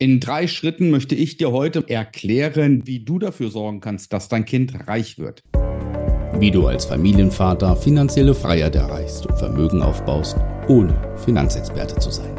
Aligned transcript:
In 0.00 0.20
drei 0.20 0.46
Schritten 0.46 0.90
möchte 0.90 1.16
ich 1.16 1.38
dir 1.38 1.50
heute 1.50 1.82
erklären, 1.88 2.86
wie 2.86 3.00
du 3.00 3.18
dafür 3.18 3.50
sorgen 3.50 3.80
kannst, 3.80 4.12
dass 4.12 4.28
dein 4.28 4.44
Kind 4.44 4.86
reich 4.86 5.18
wird. 5.18 5.42
Wie 6.38 6.52
du 6.52 6.68
als 6.68 6.84
Familienvater 6.84 7.74
finanzielle 7.74 8.32
Freiheit 8.32 8.76
erreichst 8.76 9.26
und 9.26 9.36
Vermögen 9.36 9.82
aufbaust, 9.82 10.36
ohne 10.68 10.94
Finanzexperte 11.24 11.96
zu 11.96 12.12
sein. 12.12 12.30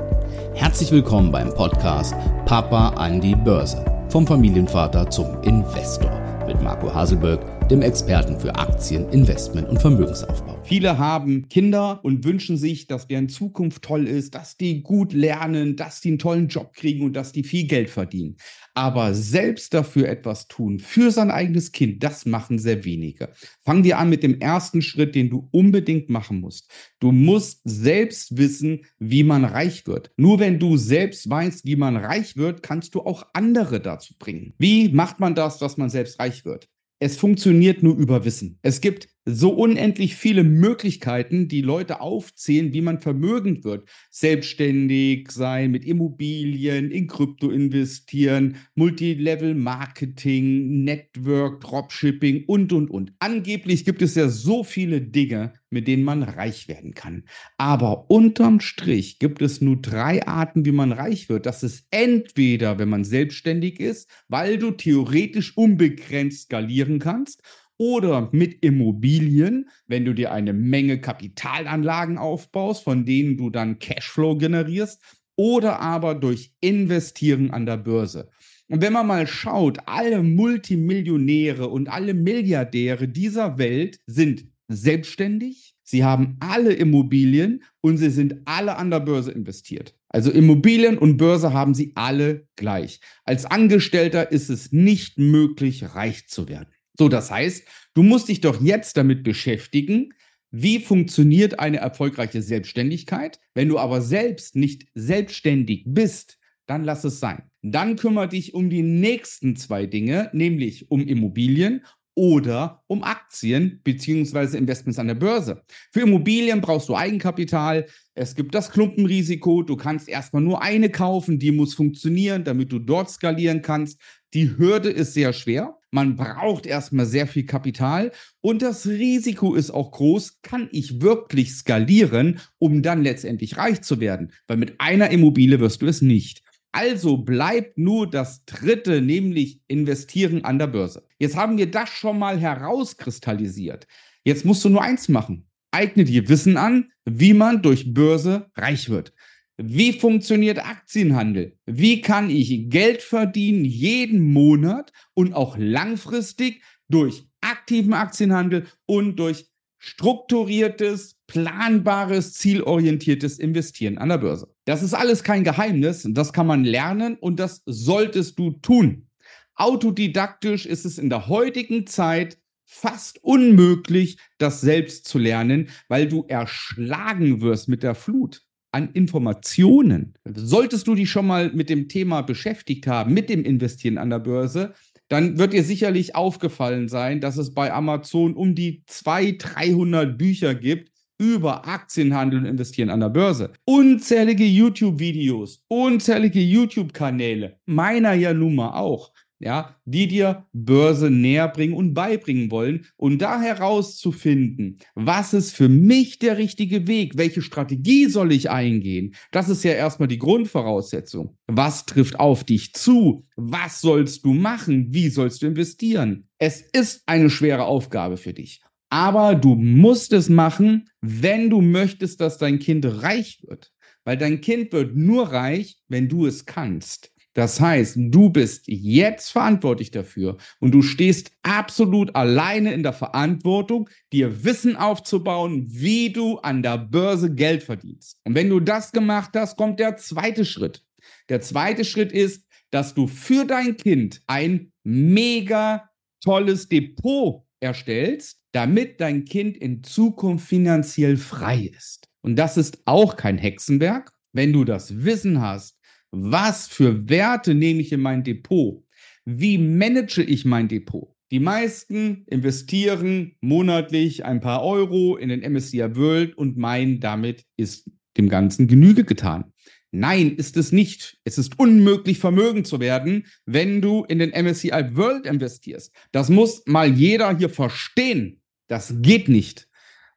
Herzlich 0.53 0.89
willkommen 0.93 1.33
beim 1.33 1.53
Podcast 1.53 2.15
Papa 2.45 2.91
an 2.91 3.19
die 3.19 3.35
Börse. 3.35 3.84
Vom 4.07 4.26
Familienvater 4.26 5.10
zum 5.10 5.44
Investor 5.44 6.46
mit 6.48 6.62
Marco 6.62 6.94
Haselberg, 6.94 7.41
dem 7.70 7.83
Experten 7.83 8.39
für 8.39 8.55
Aktien, 8.55 9.07
Investment 9.09 9.70
und 9.70 9.79
Vermögensaufbau. 9.79 10.59
Viele 10.63 10.97
haben 10.97 11.47
Kinder 11.49 11.99
und 12.03 12.25
wünschen 12.25 12.57
sich, 12.57 12.88
dass 12.88 13.07
deren 13.07 13.29
Zukunft 13.29 13.84
toll 13.84 14.07
ist, 14.07 14.34
dass 14.34 14.57
die 14.57 14.81
gut 14.81 15.13
lernen, 15.13 15.75
dass 15.75 16.02
die 16.02 16.09
einen 16.09 16.17
tollen 16.17 16.47
Job 16.47 16.73
kriegen 16.73 17.05
und 17.05 17.13
dass 17.13 17.31
die 17.31 17.43
viel 17.43 17.67
Geld 17.67 17.91
verdienen. 17.91 18.38
Aber 18.73 19.13
selbst 19.13 19.75
dafür 19.75 20.09
etwas 20.09 20.47
tun, 20.47 20.80
für 20.80 21.11
sein 21.11 21.30
eigenes 21.30 21.71
Kind, 21.71 22.03
das 22.03 22.25
machen 22.25 22.58
sehr 22.58 22.85
wenige. 22.85 23.30
Fangen 23.63 23.83
wir 23.83 23.99
an 23.99 24.09
mit 24.09 24.23
dem 24.23 24.41
ersten 24.41 24.81
Schritt, 24.81 25.13
den 25.13 25.30
du 25.30 25.47
unbedingt 25.52 26.09
machen 26.09 26.41
musst. 26.41 26.72
Du 26.99 27.11
musst 27.11 27.61
selbst 27.66 28.36
wissen, 28.36 28.81
wie 28.97 29.23
man 29.23 29.45
reich 29.45 29.86
wird. 29.86 30.09
Nur 30.17 30.39
wenn 30.39 30.58
du 30.58 30.75
selbst 30.77 31.30
weißt, 31.30 31.66
wie 31.66 31.75
man 31.75 31.97
reich 31.97 32.36
wird, 32.36 32.63
kannst 32.63 32.95
du 32.95 33.02
auch 33.02 33.27
andere 33.33 33.80
dazu 33.80 34.16
bringen. 34.17 34.55
Wie 34.58 34.89
macht 34.89 35.20
man 35.20 35.36
das, 35.36 35.59
dass 35.59 35.77
man 35.77 35.91
selbst 35.91 36.20
reich 36.20 36.45
wird? 36.45 36.67
Es 37.02 37.16
funktioniert 37.16 37.81
nur 37.81 37.95
über 37.95 38.26
Wissen. 38.26 38.59
Es 38.62 38.81
gibt 38.81 39.08
so 39.23 39.52
unendlich 39.52 40.16
viele 40.16 40.44
Möglichkeiten, 40.44 41.48
die 41.48 41.62
Leute 41.62 42.02
aufzählen, 42.02 42.73
wie 42.73 42.81
man 42.81 42.99
vermögend 42.99 43.63
wird. 43.63 43.88
Selbstständig 44.12 45.31
sein, 45.31 45.72
mit 45.72 45.85
Immobilien, 45.85 46.91
in 46.91 47.08
Krypto 47.08 47.52
investieren, 47.52 48.58
Multilevel-Marketing, 48.75 50.84
Network, 50.84 51.61
Dropshipping 51.61 52.44
und, 52.47 52.73
und, 52.73 52.92
und. 52.92 53.14
Angeblich 53.20 53.86
gibt 53.86 54.02
es 54.02 54.16
ja 54.16 54.27
so 54.27 54.66
viele 54.66 55.00
Dinge, 55.00 55.53
mit 55.70 55.88
denen 55.88 56.03
man 56.03 56.23
reich 56.23 56.67
werden 56.67 56.94
kann. 56.94 57.23
Aber 57.58 58.09
unterm 58.09 58.59
Strich 58.59 59.20
gibt 59.20 59.42
es 59.42 59.62
nur 59.62 59.78
drei 59.78 60.26
Arten, 60.26 60.66
wie 60.66 60.72
man 60.72 60.92
reich 60.92 61.30
wird. 61.30 61.45
Das 61.45 61.64
ist 61.64 61.86
entweder, 61.92 62.80
wenn 62.80 62.89
man 62.89 63.03
selbstständig 63.03 63.80
ist, 63.80 64.09
weil 64.28 64.58
du 64.58 64.72
theoretisch 64.72 65.56
unbegrenzt 65.56 66.44
skalieren 66.44 67.00
kannst 67.00 67.42
oder 67.78 68.30
mit 68.34 68.64
Immobilien, 68.64 69.70
wenn 69.88 70.06
du 70.06 70.14
dir 70.14 70.31
eine 70.31 70.53
Menge 70.53 71.00
Kapitalanlagen 71.00 72.17
aufbaust, 72.17 72.83
von 72.83 73.06
denen 73.06 73.38
du 73.38 73.50
dann 73.50 73.80
Cashflow 73.80 74.38
generierst, 74.38 75.02
oder 75.36 75.80
aber 75.80 76.16
durch 76.16 76.52
Investieren 76.59 77.52
an 77.52 77.66
der 77.66 77.78
Börse. 77.78 78.30
Und 78.67 78.81
wenn 78.81 78.94
man 78.94 79.08
mal 79.08 79.26
schaut, 79.26 79.80
alle 79.86 80.22
Multimillionäre 80.22 81.70
und 81.70 81.88
alle 81.88 82.14
Milliardäre 82.14 83.08
dieser 83.08 83.58
Welt 83.58 84.00
sind 84.06 84.48
selbstständig, 84.70 85.75
sie 85.84 86.03
haben 86.03 86.38
alle 86.39 86.72
Immobilien 86.73 87.64
und 87.81 87.98
sie 87.98 88.12
sind 88.12 88.36
alle 88.45 88.78
an 88.78 88.92
der 88.92 89.02
Börse 89.02 89.31
investiert. 89.31 89.95
Also 90.08 90.31
Immobilien 90.31 90.98
und 90.98 91.17
Börse 91.17 91.53
haben 91.53 91.73
sie 91.73 91.92
alle 91.95 92.48
gleich. 92.56 93.02
Als 93.26 93.45
Angestellter 93.45 94.31
ist 94.31 94.50
es 94.50 94.72
nicht 94.72 95.17
möglich, 95.17 95.95
reich 95.95 96.28
zu 96.28 96.48
werden. 96.48 96.70
So, 96.98 97.09
das 97.09 97.31
heißt, 97.31 97.67
du 97.94 98.03
musst 98.03 98.30
dich 98.30 98.42
doch 98.42 98.61
jetzt 98.61 98.98
damit 98.98 99.23
beschäftigen, 99.23 100.14
wie 100.52 100.80
funktioniert 100.80 101.59
eine 101.59 101.78
erfolgreiche 101.78 102.42
Selbstständigkeit? 102.42 103.39
Wenn 103.54 103.70
du 103.70 103.78
aber 103.78 104.02
selbst 104.02 104.56
nicht 104.56 104.88
selbstständig 104.95 105.83
bist, 105.86 106.39
dann 106.66 106.83
lass 106.83 107.04
es 107.04 107.20
sein. 107.20 107.44
Dann 107.61 107.95
kümmere 107.95 108.30
dich 108.30 108.54
um 108.54 108.70
die 108.70 108.83
nächsten 108.83 109.56
zwei 109.56 109.86
Dinge, 109.86 110.30
nämlich 110.33 110.89
um 110.89 111.08
Immobilien 111.08 111.83
oder 112.20 112.84
um 112.88 113.02
Aktien 113.02 113.80
beziehungsweise 113.86 114.58
Investments 114.58 115.00
an 115.00 115.08
der 115.08 115.16
Börse. 115.16 115.64
Für 115.93 116.02
Immobilien 116.02 116.60
brauchst 116.60 116.89
du 116.89 116.95
Eigenkapital. 116.98 117.86
Es 118.14 118.36
gibt 118.36 118.54
das 118.54 118.71
Klumpenrisiko. 118.71 119.64
Du 119.64 119.77
kannst 119.77 120.10
erstmal 120.10 120.42
nur 120.42 120.61
eine 120.61 120.89
kaufen, 120.89 121.39
die 121.39 121.54
muss 121.54 121.76
funktionieren, 121.76 122.43
damit 122.43 122.73
du 122.73 122.80
dort 122.80 123.10
skalieren 123.10 123.61
kannst. 123.61 124.02
Die 124.33 124.58
Hürde 124.58 124.89
ist 124.89 125.14
sehr 125.14 125.32
schwer. 125.32 125.77
Man 125.92 126.17
braucht 126.17 126.66
erstmal 126.66 127.05
sehr 127.05 127.26
viel 127.26 127.45
Kapital 127.45 128.12
und 128.42 128.62
das 128.62 128.86
Risiko 128.86 129.56
ist 129.56 129.72
auch 129.72 129.92
groß. 129.92 130.42
Kann 130.42 130.68
ich 130.74 131.01
wirklich 131.01 131.54
skalieren, 131.54 132.42
um 132.57 132.81
dann 132.81 133.01
letztendlich 133.01 133.56
reich 133.56 133.81
zu 133.81 134.01
werden? 134.01 134.33
Weil 134.48 134.57
mit 134.57 134.81
einer 134.81 135.10
Immobilie 135.10 135.62
wirst 135.62 135.81
du 135.81 135.88
es 135.88 136.01
nicht. 136.01 136.44
Also 136.71 137.18
bleibt 137.18 137.77
nur 137.77 138.09
das 138.09 138.45
dritte, 138.45 139.01
nämlich 139.01 139.59
investieren 139.68 140.44
an 140.44 140.59
der 140.59 140.68
Börse. 140.68 141.07
Jetzt 141.18 141.35
haben 141.35 141.57
wir 141.57 141.69
das 141.69 141.89
schon 141.89 142.19
mal 142.19 142.39
herauskristallisiert. 142.39 143.88
Jetzt 144.24 144.45
musst 144.45 144.63
du 144.63 144.69
nur 144.69 144.83
eins 144.83 145.09
machen. 145.09 145.47
Eigne 145.71 146.03
dir 146.03 146.27
Wissen 146.30 146.57
an, 146.57 146.91
wie 147.06 147.33
man 147.33 147.62
durch 147.62 147.94
Börse 147.94 148.50
reich 148.56 148.89
wird. 148.89 149.13
Wie 149.57 149.94
funktioniert 149.94 150.59
Aktienhandel? 150.59 151.57
Wie 151.65 152.01
kann 152.01 152.30
ich 152.30 152.69
Geld 152.69 153.01
verdienen 153.01 153.65
jeden 153.65 154.31
Monat 154.31 154.94
und 155.13 155.33
auch 155.33 155.57
langfristig 155.57 156.63
durch 156.88 157.25
aktiven 157.41 157.94
Aktienhandel 157.94 158.68
und 158.86 159.18
durch 159.18 159.50
strukturiertes, 159.77 161.19
planbares, 161.30 162.34
zielorientiertes 162.34 163.40
Investieren 163.40 163.98
an 163.98 164.10
der 164.10 164.18
Börse. 164.18 164.54
Das 164.66 164.84
ist 164.84 164.94
alles 164.94 165.24
kein 165.24 165.44
Geheimnis, 165.44 166.06
das 166.10 166.34
kann 166.34 166.48
man 166.48 166.66
lernen 166.66 167.16
und 167.16 167.40
das 167.40 167.62
solltest 167.66 168.38
du 168.38 168.51
tun. 168.51 169.07
Autodidaktisch 169.56 170.66
ist 170.66 170.86
es 170.86 170.98
in 170.98 171.10
der 171.10 171.28
heutigen 171.28 171.86
Zeit 171.86 172.38
fast 172.66 173.24
unmöglich, 173.24 174.18
das 174.38 174.62
selbst 174.62 175.07
zu 175.07 175.18
lernen, 175.18 175.69
weil 175.88 176.07
du 176.07 176.25
erschlagen 176.28 177.42
wirst 177.42 177.69
mit 177.69 177.84
der 177.84 177.96
Flut 177.96 178.44
an 178.72 178.92
Informationen. 178.94 180.13
Solltest 180.25 180.88
du 180.88 180.96
dich 180.96 181.10
schon 181.10 181.28
mal 181.28 181.51
mit 181.54 181.69
dem 181.69 181.90
Thema 181.90 182.22
beschäftigt 182.22 182.88
haben, 182.88 183.13
mit 183.13 183.30
dem 183.30 183.44
Investieren 183.44 183.98
an 183.98 184.10
der 184.10 184.19
Börse, 184.19 184.74
dann 185.10 185.40
wird 185.40 185.54
dir 185.54 185.63
sicherlich 185.63 186.16
aufgefallen 186.16 186.88
sein, 186.88 187.19
dass 187.19 187.38
es 187.38 187.54
bei 187.54 187.74
Amazon 187.74 188.36
um 188.36 188.56
die 188.56 188.84
200, 188.86 189.56
300 189.56 190.18
Bücher 190.18 190.54
gibt 190.54 190.92
über 191.19 191.68
Aktienhandel 191.68 192.39
und 192.39 192.45
Investieren 192.45 192.89
an 192.89 193.01
der 193.01 193.09
Börse. 193.09 193.53
Unzählige 193.65 194.45
YouTube-Videos, 194.45 195.63
unzählige 195.68 196.39
YouTube-Kanäle, 196.39 197.59
meiner 197.68 198.13
ja 198.13 198.33
nun 198.33 198.56
mal 198.56 198.80
auch 198.80 199.12
ja, 199.39 199.77
die 199.85 200.07
dir 200.07 200.45
Börse 200.53 201.09
näher 201.09 201.47
bringen 201.47 201.74
und 201.74 201.94
beibringen 201.94 202.51
wollen 202.51 202.85
und 202.97 203.21
da 203.21 203.41
herauszufinden, 203.41 204.80
was 204.95 205.33
ist 205.33 205.56
für 205.56 205.69
mich 205.69 206.19
der 206.19 206.38
richtige 206.38 206.88
Weg, 206.88 207.18
welche 207.18 207.41
Strategie 207.41 208.07
soll 208.07 208.33
ich 208.33 208.50
eingehen, 208.50 209.15
das 209.31 209.50
ist 209.50 209.63
ja 209.63 209.71
erstmal 209.71 210.09
die 210.09 210.19
Grundvoraussetzung. 210.19 211.38
Was 211.47 211.86
trifft 211.86 212.19
auf 212.19 212.44
dich 212.44 212.74
zu? 212.74 213.25
Was 213.36 213.81
sollst 213.81 214.25
du 214.25 214.33
machen? 214.33 214.94
Wie 214.94 215.09
sollst 215.09 215.41
du 215.41 215.47
investieren? 215.47 216.27
Es 216.38 216.62
ist 216.62 217.03
eine 217.06 217.30
schwere 217.30 217.63
Aufgabe 217.63 218.18
für 218.18 218.33
dich. 218.33 218.62
Aber 218.89 219.36
du 219.36 219.56
musst 219.56 220.13
es 220.13 220.30
machen, 220.30 220.89
wenn 221.01 221.50
du 221.50 221.62
möchtest, 221.62 222.22
dass 222.22 222.38
dein 222.38 222.60
Kind 222.60 222.86
reich 222.86 223.44
wird. 223.48 223.72
Weil 224.04 224.18
dein 224.18 224.42
Kind 224.42 224.72
wird 224.74 224.95
nur 224.95 225.31
reich, 225.31 225.77
wenn 225.88 226.10
du 226.10 226.25
es 226.25 226.45
kannst. 226.45 227.12
Das 227.33 227.62
heißt, 227.62 227.95
du 227.98 228.31
bist 228.31 228.63
jetzt 228.68 229.30
verantwortlich 229.30 229.92
dafür 229.92 230.38
und 230.60 230.72
du 230.72 230.81
stehst 230.81 231.31
absolut 231.44 232.16
alleine 232.16 232.74
in 232.74 232.81
der 232.81 232.92
Verantwortung, 232.92 233.88
dir 234.12 234.44
Wissen 234.44 234.75
aufzubauen, 234.75 235.66
wie 235.69 236.12
du 236.12 236.39
an 236.39 236.63
der 236.63 236.78
Börse 236.80 237.33
Geld 237.33 237.63
verdienst. 237.63 238.19
Und 238.25 238.33
wenn 238.33 238.50
du 238.50 238.60
das 238.60 238.92
gemacht 238.92 239.31
hast, 239.36 239.57
kommt 239.57 239.80
der 239.80 239.95
zweite 239.98 240.44
Schritt. 240.44 240.83
Der 241.30 241.39
zweite 241.39 241.86
Schritt 241.86 242.12
ist, 242.12 242.45
dass 242.72 242.94
du 242.95 243.07
für 243.07 243.45
dein 243.45 243.78
Kind 243.78 244.22
ein 244.25 244.72
mega 244.84 245.90
tolles 246.22 246.68
Depot 246.68 247.46
erstellst, 247.60 248.42
damit 248.52 249.00
dein 249.02 249.26
Kind 249.26 249.58
in 249.58 249.84
Zukunft 249.84 250.48
finanziell 250.48 251.18
frei 251.18 251.72
ist. 251.76 252.10
Und 252.22 252.36
das 252.36 252.58
ist 252.58 252.82
auch 252.86 253.16
kein 253.16 253.38
Hexenwerk. 253.38 254.12
Wenn 254.34 254.54
du 254.54 254.64
das 254.64 255.04
Wissen 255.04 255.42
hast, 255.42 255.78
was 256.12 256.68
für 256.68 257.10
Werte 257.10 257.54
nehme 257.54 257.82
ich 257.82 257.92
in 257.92 258.02
mein 258.02 258.24
Depot? 258.24 258.84
Wie 259.26 259.58
manage 259.58 260.24
ich 260.24 260.46
mein 260.46 260.68
Depot? 260.68 261.16
Die 261.32 261.40
meisten 261.40 262.24
investieren 262.26 263.36
monatlich 263.42 264.26
ein 264.26 264.42
paar 264.42 264.64
Euro 264.64 265.16
in 265.16 265.30
den 265.30 265.42
MSCI 265.42 265.96
World 265.96 266.36
und 266.36 266.58
meinen, 266.58 267.00
damit 267.00 267.46
ist 267.56 267.90
dem 268.18 268.30
Ganzen 268.30 268.68
Genüge 268.68 269.04
getan. 269.04 269.54
Nein, 269.91 270.36
ist 270.36 270.56
es 270.56 270.71
nicht. 270.71 271.18
Es 271.24 271.38
ist 271.38 271.57
unmöglich, 271.57 272.19
vermögend 272.19 272.68
zu 272.68 272.80
werden, 272.80 273.25
wenn 273.45 273.81
du 273.81 274.06
in 274.06 274.19
den 274.19 274.30
MSCI 274.30 274.95
World 274.95 275.25
investierst. 275.25 275.91
Das 276.12 276.30
muss 276.30 276.63
mal 276.65 276.91
jeder 276.91 277.36
hier 277.36 277.50
verstehen. 277.50 278.41
Das 278.68 278.94
geht 279.01 279.30
nicht. 279.30 279.68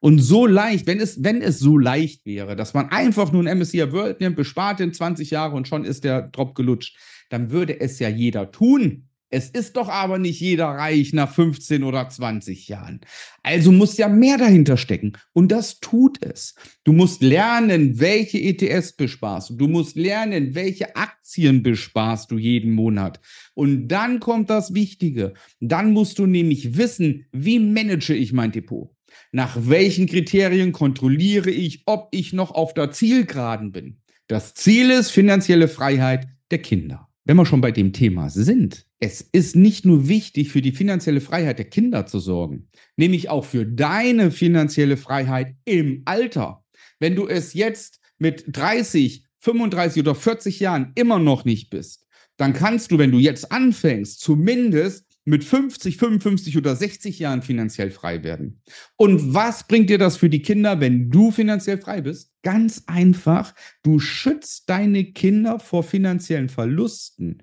Und 0.00 0.18
so 0.18 0.46
leicht, 0.46 0.86
wenn 0.86 1.00
es, 1.00 1.22
wenn 1.22 1.40
es 1.40 1.58
so 1.58 1.78
leicht 1.78 2.26
wäre, 2.26 2.56
dass 2.56 2.74
man 2.74 2.90
einfach 2.90 3.32
nur 3.32 3.46
ein 3.46 3.58
MSCI 3.58 3.92
World 3.92 4.20
nimmt, 4.20 4.36
bespart 4.36 4.80
in 4.80 4.92
20 4.92 5.30
Jahre 5.30 5.54
und 5.54 5.68
schon 5.68 5.84
ist 5.84 6.04
der 6.04 6.22
Drop 6.22 6.54
gelutscht, 6.54 6.96
dann 7.30 7.50
würde 7.50 7.80
es 7.80 7.98
ja 7.98 8.08
jeder 8.08 8.50
tun. 8.50 9.08
Es 9.34 9.48
ist 9.48 9.78
doch 9.78 9.88
aber 9.88 10.18
nicht 10.18 10.40
jeder 10.40 10.66
reich 10.66 11.14
nach 11.14 11.32
15 11.32 11.84
oder 11.84 12.06
20 12.06 12.68
Jahren. 12.68 13.00
Also 13.42 13.72
muss 13.72 13.96
ja 13.96 14.10
mehr 14.10 14.36
dahinter 14.36 14.76
stecken. 14.76 15.14
Und 15.32 15.50
das 15.50 15.80
tut 15.80 16.22
es. 16.22 16.54
Du 16.84 16.92
musst 16.92 17.22
lernen, 17.22 17.98
welche 17.98 18.38
ETS 18.38 18.92
besparst 18.92 19.48
du. 19.48 19.54
Du 19.54 19.68
musst 19.68 19.96
lernen, 19.96 20.54
welche 20.54 20.96
Aktien 20.96 21.62
besparst 21.62 22.30
du 22.30 22.36
jeden 22.36 22.72
Monat. 22.72 23.20
Und 23.54 23.88
dann 23.88 24.20
kommt 24.20 24.50
das 24.50 24.74
Wichtige. 24.74 25.32
Dann 25.60 25.94
musst 25.94 26.18
du 26.18 26.26
nämlich 26.26 26.76
wissen, 26.76 27.24
wie 27.32 27.58
manage 27.58 28.12
ich 28.12 28.34
mein 28.34 28.52
Depot? 28.52 28.94
Nach 29.32 29.56
welchen 29.58 30.06
Kriterien 30.06 30.72
kontrolliere 30.72 31.50
ich, 31.50 31.84
ob 31.86 32.08
ich 32.10 32.34
noch 32.34 32.50
auf 32.50 32.74
der 32.74 32.90
Zielgeraden 32.90 33.72
bin? 33.72 33.96
Das 34.26 34.52
Ziel 34.52 34.90
ist 34.90 35.10
finanzielle 35.10 35.68
Freiheit 35.68 36.28
der 36.50 36.58
Kinder. 36.58 37.08
Wenn 37.24 37.36
wir 37.36 37.46
schon 37.46 37.62
bei 37.62 37.70
dem 37.70 37.94
Thema 37.94 38.28
sind, 38.28 38.86
es 39.02 39.20
ist 39.20 39.56
nicht 39.56 39.84
nur 39.84 40.06
wichtig, 40.06 40.52
für 40.52 40.62
die 40.62 40.70
finanzielle 40.70 41.20
Freiheit 41.20 41.58
der 41.58 41.68
Kinder 41.68 42.06
zu 42.06 42.20
sorgen, 42.20 42.68
nämlich 42.96 43.28
auch 43.30 43.44
für 43.44 43.66
deine 43.66 44.30
finanzielle 44.30 44.96
Freiheit 44.96 45.56
im 45.64 46.02
Alter. 46.04 46.64
Wenn 47.00 47.16
du 47.16 47.26
es 47.26 47.52
jetzt 47.52 47.98
mit 48.18 48.44
30, 48.46 49.26
35 49.40 50.00
oder 50.02 50.14
40 50.14 50.60
Jahren 50.60 50.92
immer 50.94 51.18
noch 51.18 51.44
nicht 51.44 51.68
bist, 51.68 52.06
dann 52.36 52.52
kannst 52.52 52.92
du, 52.92 52.98
wenn 52.98 53.10
du 53.10 53.18
jetzt 53.18 53.50
anfängst, 53.50 54.20
zumindest 54.20 55.04
mit 55.24 55.42
50, 55.42 55.96
55 55.96 56.56
oder 56.56 56.76
60 56.76 57.18
Jahren 57.18 57.42
finanziell 57.42 57.90
frei 57.90 58.22
werden. 58.22 58.62
Und 58.94 59.34
was 59.34 59.66
bringt 59.66 59.90
dir 59.90 59.98
das 59.98 60.16
für 60.16 60.30
die 60.30 60.42
Kinder, 60.42 60.78
wenn 60.78 61.10
du 61.10 61.32
finanziell 61.32 61.78
frei 61.78 62.02
bist? 62.02 62.30
Ganz 62.44 62.84
einfach, 62.86 63.52
du 63.82 63.98
schützt 63.98 64.70
deine 64.70 65.06
Kinder 65.06 65.58
vor 65.58 65.82
finanziellen 65.82 66.48
Verlusten. 66.48 67.42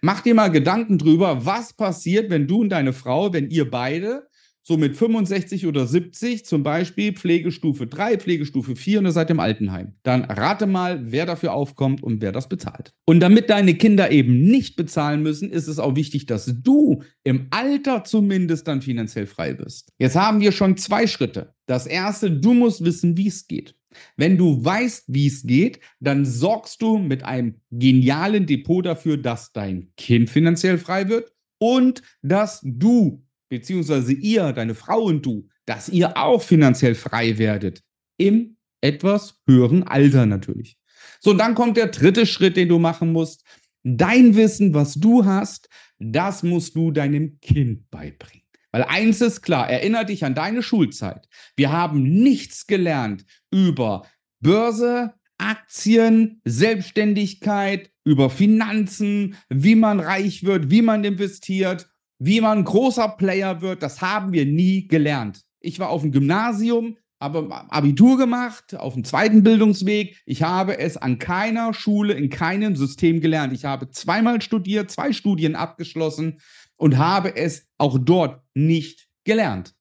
Mach 0.00 0.20
dir 0.20 0.34
mal 0.34 0.50
Gedanken 0.50 0.98
drüber, 0.98 1.44
was 1.44 1.72
passiert, 1.72 2.30
wenn 2.30 2.46
du 2.46 2.60
und 2.60 2.70
deine 2.70 2.92
Frau, 2.92 3.32
wenn 3.32 3.50
ihr 3.50 3.70
beide 3.70 4.28
so 4.66 4.76
mit 4.76 4.96
65 4.96 5.66
oder 5.66 5.86
70 5.86 6.44
zum 6.44 6.64
Beispiel 6.64 7.12
Pflegestufe 7.12 7.86
3, 7.86 8.18
Pflegestufe 8.18 8.74
4 8.74 8.98
und 8.98 9.04
ihr 9.06 9.12
seid 9.12 9.30
im 9.30 9.38
Altenheim. 9.38 9.92
Dann 10.02 10.24
rate 10.24 10.66
mal, 10.66 11.12
wer 11.12 11.24
dafür 11.24 11.52
aufkommt 11.52 12.02
und 12.02 12.20
wer 12.20 12.32
das 12.32 12.48
bezahlt. 12.48 12.92
Und 13.04 13.20
damit 13.20 13.48
deine 13.48 13.74
Kinder 13.74 14.10
eben 14.10 14.40
nicht 14.40 14.74
bezahlen 14.74 15.22
müssen, 15.22 15.50
ist 15.50 15.68
es 15.68 15.78
auch 15.78 15.94
wichtig, 15.94 16.26
dass 16.26 16.52
du 16.62 17.04
im 17.22 17.46
Alter 17.50 18.02
zumindest 18.02 18.66
dann 18.66 18.82
finanziell 18.82 19.28
frei 19.28 19.54
bist. 19.54 19.92
Jetzt 19.98 20.16
haben 20.16 20.40
wir 20.40 20.50
schon 20.50 20.76
zwei 20.76 21.06
Schritte. 21.06 21.54
Das 21.66 21.86
erste, 21.86 22.28
du 22.28 22.52
musst 22.52 22.84
wissen, 22.84 23.16
wie 23.16 23.28
es 23.28 23.46
geht. 23.46 23.76
Wenn 24.16 24.36
du 24.36 24.64
weißt, 24.64 25.04
wie 25.06 25.28
es 25.28 25.44
geht, 25.44 25.78
dann 26.00 26.24
sorgst 26.24 26.82
du 26.82 26.98
mit 26.98 27.22
einem 27.22 27.60
genialen 27.70 28.46
Depot 28.46 28.84
dafür, 28.84 29.16
dass 29.16 29.52
dein 29.52 29.92
Kind 29.96 30.28
finanziell 30.28 30.76
frei 30.76 31.08
wird 31.08 31.32
und 31.58 32.02
dass 32.22 32.60
du 32.64 33.25
beziehungsweise 33.48 34.12
ihr, 34.12 34.52
deine 34.52 34.74
Frau 34.74 35.02
und 35.02 35.24
du, 35.24 35.48
dass 35.66 35.88
ihr 35.88 36.16
auch 36.16 36.42
finanziell 36.42 36.94
frei 36.94 37.38
werdet. 37.38 37.82
Im 38.16 38.56
etwas 38.80 39.40
höheren 39.46 39.82
Alter 39.84 40.26
natürlich. 40.26 40.78
So, 41.20 41.30
und 41.30 41.38
dann 41.38 41.54
kommt 41.54 41.76
der 41.76 41.88
dritte 41.88 42.26
Schritt, 42.26 42.56
den 42.56 42.68
du 42.68 42.78
machen 42.78 43.12
musst. 43.12 43.44
Dein 43.82 44.36
Wissen, 44.36 44.74
was 44.74 44.94
du 44.94 45.24
hast, 45.24 45.68
das 45.98 46.42
musst 46.42 46.76
du 46.76 46.90
deinem 46.90 47.38
Kind 47.40 47.90
beibringen. 47.90 48.42
Weil 48.72 48.84
eins 48.84 49.20
ist 49.20 49.42
klar, 49.42 49.70
erinnere 49.70 50.06
dich 50.06 50.24
an 50.24 50.34
deine 50.34 50.62
Schulzeit. 50.62 51.28
Wir 51.56 51.72
haben 51.72 52.02
nichts 52.02 52.66
gelernt 52.66 53.24
über 53.50 54.06
Börse, 54.40 55.14
Aktien, 55.38 56.40
Selbstständigkeit, 56.44 57.90
über 58.04 58.30
Finanzen, 58.30 59.36
wie 59.48 59.74
man 59.74 60.00
reich 60.00 60.44
wird, 60.44 60.70
wie 60.70 60.82
man 60.82 61.04
investiert 61.04 61.88
wie 62.18 62.40
man 62.40 62.64
großer 62.64 63.08
Player 63.08 63.60
wird, 63.60 63.82
das 63.82 64.00
haben 64.00 64.32
wir 64.32 64.46
nie 64.46 64.86
gelernt. 64.86 65.42
Ich 65.60 65.78
war 65.78 65.90
auf 65.90 66.02
dem 66.02 66.12
Gymnasium, 66.12 66.96
habe 67.20 67.50
Abitur 67.70 68.18
gemacht, 68.18 68.74
auf 68.74 68.94
dem 68.94 69.04
zweiten 69.04 69.42
Bildungsweg. 69.42 70.20
Ich 70.26 70.42
habe 70.42 70.78
es 70.78 70.96
an 70.96 71.18
keiner 71.18 71.72
Schule, 71.72 72.14
in 72.14 72.28
keinem 72.28 72.76
System 72.76 73.20
gelernt. 73.20 73.52
Ich 73.52 73.64
habe 73.64 73.90
zweimal 73.90 74.42
studiert, 74.42 74.90
zwei 74.90 75.12
Studien 75.12 75.56
abgeschlossen 75.56 76.40
und 76.76 76.98
habe 76.98 77.34
es 77.34 77.66
auch 77.78 77.98
dort 77.98 78.42
nicht 78.54 79.08
gelernt. 79.24 79.74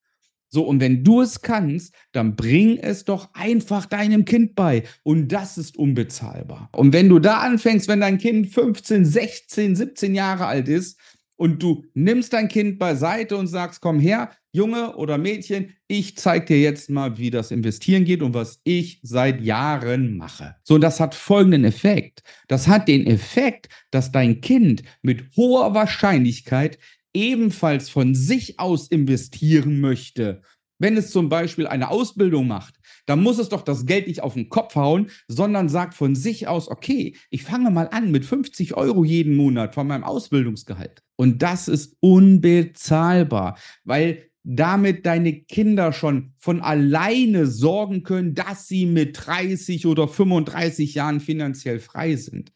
So, 0.49 0.63
und 0.63 0.79
wenn 0.79 1.03
du 1.03 1.19
es 1.19 1.41
kannst, 1.41 1.93
dann 2.13 2.37
bring 2.37 2.77
es 2.77 3.03
doch 3.03 3.29
einfach 3.33 3.85
deinem 3.87 4.23
Kind 4.23 4.55
bei. 4.55 4.83
Und 5.03 5.27
das 5.27 5.57
ist 5.57 5.75
unbezahlbar. 5.75 6.69
Und 6.71 6.93
wenn 6.93 7.09
du 7.09 7.19
da 7.19 7.39
anfängst, 7.39 7.89
wenn 7.89 7.99
dein 7.99 8.17
Kind 8.17 8.53
15, 8.53 9.03
16, 9.03 9.75
17 9.75 10.15
Jahre 10.15 10.45
alt 10.45 10.69
ist, 10.69 10.97
und 11.37 11.61
du 11.61 11.85
nimmst 11.93 12.33
dein 12.33 12.47
Kind 12.47 12.79
beiseite 12.79 13.37
und 13.37 13.47
sagst, 13.47 13.81
komm 13.81 13.99
her, 13.99 14.31
Junge 14.51 14.95
oder 14.95 15.17
Mädchen, 15.17 15.73
ich 15.87 16.15
zeige 16.17 16.45
dir 16.45 16.61
jetzt 16.61 16.89
mal, 16.89 17.17
wie 17.17 17.29
das 17.29 17.51
Investieren 17.51 18.05
geht 18.05 18.21
und 18.21 18.33
was 18.33 18.61
ich 18.63 18.99
seit 19.03 19.41
Jahren 19.41 20.15
mache. 20.17 20.55
So, 20.63 20.75
und 20.75 20.81
das 20.81 20.99
hat 20.99 21.13
folgenden 21.13 21.65
Effekt. 21.65 22.23
Das 22.47 22.67
hat 22.67 22.87
den 22.87 23.05
Effekt, 23.05 23.67
dass 23.91 24.11
dein 24.11 24.39
Kind 24.39 24.83
mit 25.01 25.25
hoher 25.35 25.73
Wahrscheinlichkeit 25.73 26.77
ebenfalls 27.13 27.89
von 27.89 28.15
sich 28.15 28.59
aus 28.59 28.87
investieren 28.87 29.81
möchte. 29.81 30.41
Wenn 30.79 30.97
es 30.97 31.11
zum 31.11 31.29
Beispiel 31.29 31.67
eine 31.67 31.89
Ausbildung 31.89 32.47
macht, 32.47 32.75
dann 33.06 33.22
muss 33.22 33.40
es 33.40 33.50
doch 33.50 33.62
das 33.62 33.86
Geld 33.86 34.07
nicht 34.07 34.24
auf 34.24 34.34
den 34.34 34.50
Kopf 34.50 34.75
hauen, 34.75 35.10
sondern 35.28 35.69
sagt 35.69 35.94
von 35.94 36.16
sich 36.16 36.48
aus, 36.48 36.69
okay, 36.69 37.16
ich 37.30 37.44
fange 37.44 37.72
mal 37.72 37.88
an 37.92 38.12
mit 38.12 38.25
50 38.25 38.75
Euro 38.75 39.04
jeden 39.04 39.36
Monat 39.36 39.75
von 39.75 39.88
meinem 39.88 40.04
Ausbildungsgehalt. 40.04 41.04
Und 41.16 41.42
das 41.42 41.68
ist 41.68 41.98
unbezahlbar, 42.00 43.57
weil 43.84 44.30
damit 44.44 45.06
deine 45.06 45.34
Kinder 45.34 45.92
schon 45.92 46.34
von 46.38 46.62
alleine 46.62 47.48
sorgen 47.48 48.04
können, 48.04 48.36
dass 48.36 48.68
sie 48.68 48.86
mit 48.86 49.25
30 49.25 49.88
oder 49.88 50.07
35 50.07 50.94
Jahren 50.94 51.19
finanziell 51.19 51.80
frei 51.80 52.16
sind. 52.16 52.52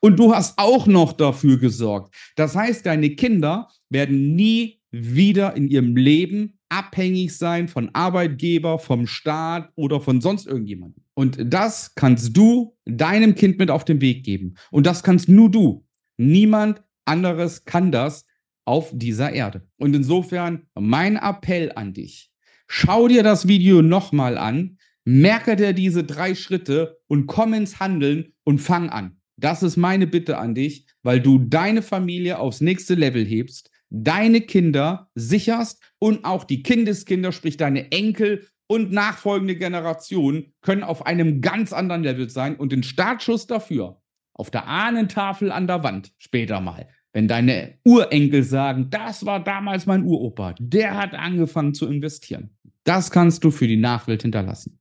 Und 0.00 0.18
du 0.18 0.32
hast 0.32 0.56
auch 0.58 0.86
noch 0.86 1.12
dafür 1.12 1.58
gesorgt. 1.58 2.14
Das 2.36 2.54
heißt, 2.54 2.86
deine 2.86 3.10
Kinder 3.10 3.68
werden 3.90 4.36
nie 4.36 4.80
wieder 4.92 5.56
in 5.56 5.68
ihrem 5.68 5.96
Leben 5.96 6.58
abhängig 6.74 7.36
sein 7.38 7.68
von 7.68 7.90
Arbeitgeber, 7.92 8.80
vom 8.80 9.06
Staat 9.06 9.70
oder 9.76 10.00
von 10.00 10.20
sonst 10.20 10.46
irgendjemandem. 10.46 11.04
Und 11.14 11.38
das 11.40 11.94
kannst 11.94 12.36
du 12.36 12.76
deinem 12.84 13.36
Kind 13.36 13.58
mit 13.58 13.70
auf 13.70 13.84
den 13.84 14.00
Weg 14.00 14.24
geben. 14.24 14.54
Und 14.72 14.84
das 14.84 15.04
kannst 15.04 15.28
nur 15.28 15.48
du. 15.48 15.86
Niemand 16.16 16.82
anderes 17.04 17.64
kann 17.64 17.92
das 17.92 18.26
auf 18.64 18.90
dieser 18.92 19.32
Erde. 19.32 19.68
Und 19.76 19.94
insofern 19.94 20.66
mein 20.74 21.14
Appell 21.16 21.70
an 21.76 21.92
dich. 21.92 22.32
Schau 22.66 23.06
dir 23.06 23.22
das 23.22 23.46
Video 23.46 23.80
nochmal 23.80 24.36
an, 24.36 24.78
merke 25.04 25.54
dir 25.54 25.74
diese 25.74 26.02
drei 26.02 26.34
Schritte 26.34 26.98
und 27.06 27.28
komm 27.28 27.54
ins 27.54 27.78
Handeln 27.78 28.32
und 28.42 28.58
fang 28.58 28.90
an. 28.90 29.20
Das 29.36 29.62
ist 29.62 29.76
meine 29.76 30.08
Bitte 30.08 30.38
an 30.38 30.56
dich, 30.56 30.86
weil 31.04 31.20
du 31.20 31.38
deine 31.38 31.82
Familie 31.82 32.40
aufs 32.40 32.60
nächste 32.60 32.94
Level 32.94 33.24
hebst, 33.24 33.70
deine 34.02 34.40
Kinder 34.40 35.08
sicherst 35.14 35.82
und 35.98 36.24
auch 36.24 36.44
die 36.44 36.62
Kindeskinder, 36.62 37.32
sprich 37.32 37.56
deine 37.56 37.92
Enkel 37.92 38.46
und 38.66 38.90
nachfolgende 38.92 39.56
Generationen 39.56 40.54
können 40.62 40.82
auf 40.82 41.06
einem 41.06 41.40
ganz 41.40 41.72
anderen 41.72 42.02
Level 42.02 42.28
sein 42.28 42.56
und 42.56 42.72
den 42.72 42.82
Startschuss 42.82 43.46
dafür 43.46 44.00
auf 44.32 44.50
der 44.50 44.66
Ahnentafel 44.66 45.52
an 45.52 45.66
der 45.66 45.84
Wand 45.84 46.12
später 46.18 46.60
mal. 46.60 46.88
Wenn 47.12 47.28
deine 47.28 47.78
Urenkel 47.84 48.42
sagen, 48.42 48.90
das 48.90 49.24
war 49.24 49.42
damals 49.42 49.86
mein 49.86 50.02
Uropa, 50.02 50.56
der 50.58 50.96
hat 50.96 51.14
angefangen 51.14 51.72
zu 51.72 51.86
investieren. 51.86 52.50
Das 52.82 53.12
kannst 53.12 53.44
du 53.44 53.52
für 53.52 53.68
die 53.68 53.76
Nachwelt 53.76 54.22
hinterlassen. 54.22 54.80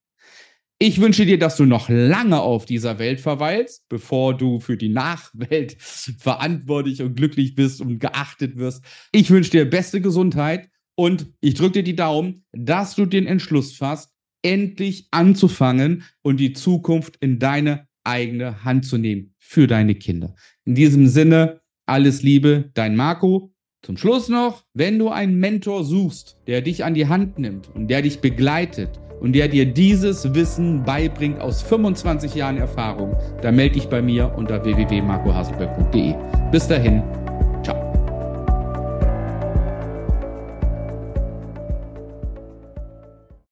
Ich 0.79 0.99
wünsche 0.99 1.25
dir, 1.25 1.39
dass 1.39 1.55
du 1.55 1.65
noch 1.65 1.87
lange 1.87 2.41
auf 2.41 2.65
dieser 2.65 2.99
Welt 2.99 3.21
verweilst, 3.21 3.87
bevor 3.89 4.35
du 4.35 4.59
für 4.59 4.75
die 4.75 4.89
Nachwelt 4.89 5.77
verantwortlich 5.79 7.01
und 7.01 7.15
glücklich 7.15 7.55
bist 7.55 7.79
und 7.79 7.99
geachtet 7.99 8.57
wirst. 8.57 8.83
Ich 9.11 9.29
wünsche 9.29 9.51
dir 9.51 9.69
beste 9.69 10.01
Gesundheit 10.01 10.69
und 10.95 11.27
ich 11.39 11.53
drücke 11.53 11.73
dir 11.73 11.83
die 11.83 11.95
Daumen, 11.95 12.43
dass 12.51 12.95
du 12.95 13.05
den 13.05 13.27
Entschluss 13.27 13.75
fasst, 13.75 14.11
endlich 14.41 15.07
anzufangen 15.11 16.03
und 16.21 16.37
die 16.37 16.53
Zukunft 16.53 17.17
in 17.21 17.39
deine 17.39 17.87
eigene 18.03 18.63
Hand 18.65 18.85
zu 18.85 18.97
nehmen 18.97 19.33
für 19.39 19.67
deine 19.67 19.95
Kinder. 19.95 20.35
In 20.65 20.75
diesem 20.75 21.07
Sinne, 21.07 21.61
alles 21.85 22.23
Liebe, 22.23 22.71
dein 22.73 22.95
Marco. 22.95 23.53
Zum 23.83 23.97
Schluss 23.97 24.29
noch, 24.29 24.65
wenn 24.73 24.99
du 24.99 25.09
einen 25.09 25.39
Mentor 25.39 25.83
suchst, 25.83 26.37
der 26.47 26.61
dich 26.61 26.83
an 26.83 26.93
die 26.93 27.07
Hand 27.07 27.39
nimmt 27.39 27.69
und 27.73 27.87
der 27.87 28.01
dich 28.01 28.19
begleitet 28.19 28.99
und 29.23 29.33
der 29.33 29.47
dir 29.47 29.65
dieses 29.65 30.35
Wissen 30.35 30.83
beibringt 30.83 31.39
aus 31.39 31.61
25 31.63 32.35
Jahren 32.35 32.57
Erfahrung, 32.57 33.15
dann 33.41 33.55
melde 33.55 33.75
dich 33.75 33.87
bei 33.87 34.01
mir 34.01 34.33
unter 34.35 34.63
www.marcohaselberg.de. 34.63 36.13
Bis 36.51 36.67
dahin, 36.67 37.01